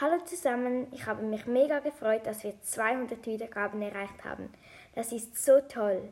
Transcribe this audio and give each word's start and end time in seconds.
Hallo 0.00 0.16
zusammen, 0.24 0.86
ich 0.92 1.04
habe 1.04 1.22
mich 1.22 1.44
mega 1.44 1.78
gefreut, 1.80 2.24
dass 2.24 2.42
wir 2.42 2.58
200 2.58 3.26
Wiedergaben 3.26 3.82
erreicht 3.82 4.24
haben. 4.24 4.48
Das 4.94 5.12
ist 5.12 5.36
so 5.44 5.60
toll. 5.60 6.08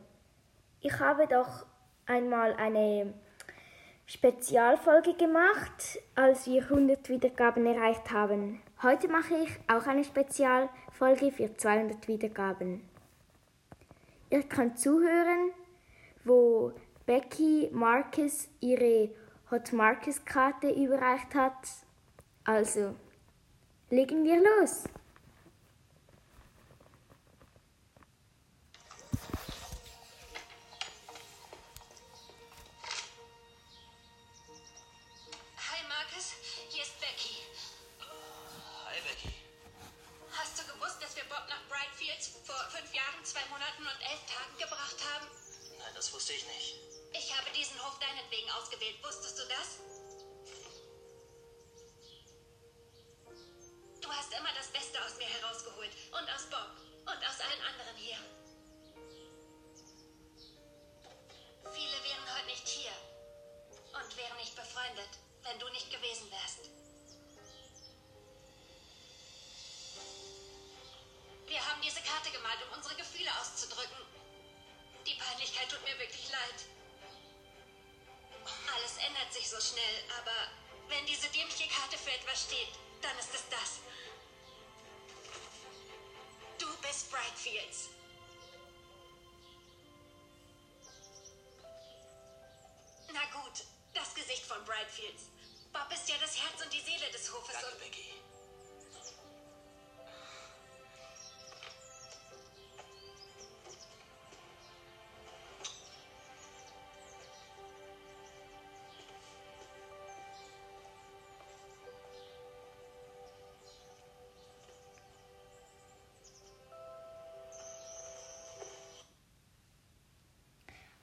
Ich 0.79 0.99
habe 0.99 1.25
doch 1.25 1.65
einmal 2.05 2.53
eine 2.53 3.15
Spezialfolge 4.05 5.15
gemacht, 5.15 5.97
als 6.13 6.45
wir 6.45 6.61
100 6.61 7.09
Wiedergaben 7.09 7.65
erreicht 7.65 8.11
haben. 8.11 8.61
Heute 8.83 9.07
mache 9.07 9.33
ich 9.33 9.49
auch 9.67 9.87
eine 9.87 10.03
Spezialfolge 10.03 11.31
für 11.31 11.57
200 11.57 12.07
Wiedergaben. 12.07 12.87
Ihr 14.29 14.43
könnt 14.43 14.77
zuhören, 14.77 15.49
wo 16.25 16.73
Becky 17.07 17.71
Marcus 17.71 18.49
ihre 18.59 19.09
Hot 19.49 19.73
Marcus 19.73 20.23
Karte 20.25 20.69
überreicht 20.69 21.33
hat. 21.33 21.67
Also, 22.43 22.93
legen 23.89 24.23
wir 24.23 24.37
los. 24.37 24.83
Hi 35.57 35.81
Marcus, 35.87 36.33
hier 36.69 36.83
ist 36.83 36.99
Becky. 36.99 37.33
Hi 38.85 38.99
Becky. 39.01 39.33
Hast 40.31 40.59
du 40.59 40.63
gewusst, 40.71 41.01
dass 41.01 41.15
wir 41.15 41.23
Bob 41.23 41.45
nach 41.49 41.63
Brightfields 41.67 42.37
vor 42.45 42.61
fünf 42.69 42.93
Jahren, 42.93 43.23
zwei 43.23 43.41
Monaten 43.49 43.81
und 43.81 43.99
elf 44.05 44.21
Tagen 44.29 44.55
gebracht 44.59 44.97
haben? 45.13 45.25
Nein, 45.79 45.93
das 45.95 46.13
wusste 46.13 46.33
ich 46.33 46.45
nicht. 46.45 46.75
Ich 47.13 47.35
habe 47.35 47.49
diesen 47.57 47.83
Hof 47.83 47.97
deinetwegen 47.97 48.51
ausgewählt. 48.51 49.01
Wusstest 49.03 49.39
du 49.39 49.43
das? 49.49 49.98
Und 56.19 56.29
aus 56.35 56.45
Bob. 56.49 56.71
Und 57.07 57.21
aus 57.23 57.39
allen 57.39 57.61
anderen 57.63 57.95
hier. 57.95 58.17
Viele 61.71 61.97
wären 62.03 62.35
heute 62.35 62.45
nicht 62.47 62.67
hier. 62.67 62.91
Und 63.95 64.17
wären 64.17 64.37
nicht 64.37 64.55
befreundet, 64.55 65.09
wenn 65.43 65.59
du 65.59 65.69
nicht 65.69 65.89
gewesen 65.89 66.29
wärst. 66.31 66.69
Wir 71.47 71.65
haben 71.65 71.81
diese 71.81 72.01
Karte 72.01 72.29
gemalt, 72.31 72.59
um 72.67 72.77
unsere 72.77 72.95
Gefühle 72.95 73.31
auszudrücken. 73.39 73.97
Die 75.07 75.15
Peinlichkeit 75.15 75.69
tut 75.69 75.83
mir 75.83 75.97
wirklich 75.99 76.29
leid. 76.29 76.59
Alles 78.75 78.97
ändert 78.97 79.31
sich 79.33 79.49
so 79.49 79.59
schnell, 79.59 80.03
aber 80.19 80.35
wenn 80.89 81.05
diese 81.05 81.29
dämliche 81.29 81.67
Karte 81.69 81.97
für 81.97 82.11
etwas 82.11 82.43
steht, 82.43 82.69
dann 83.01 83.17
ist 83.17 83.33
es 83.33 83.47
das. 83.49 83.79
Bist 86.89 87.11
Brightfields. 87.11 87.89
Na 93.13 93.19
gut, 93.31 93.63
das 93.93 94.15
Gesicht 94.15 94.43
von 94.43 94.57
Brightfields. 94.65 95.25
Bob 95.71 95.85
ist 95.93 96.09
ja 96.09 96.15
das 96.19 96.35
Herz 96.41 96.63
und 96.63 96.73
die 96.73 96.81
Seele 96.81 97.11
des 97.11 97.31
Hofes 97.31 97.53
Danke, 97.53 97.67
und 97.73 97.79
Becky. 97.79 98.13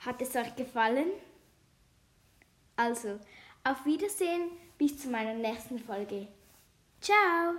Hat 0.06 0.22
es 0.22 0.36
euch 0.36 0.54
gefallen? 0.54 1.10
Also, 2.76 3.18
auf 3.64 3.84
Wiedersehen 3.84 4.52
bis 4.78 5.00
zu 5.00 5.08
meiner 5.08 5.34
nächsten 5.34 5.80
Folge. 5.80 6.28
Ciao! 7.00 7.54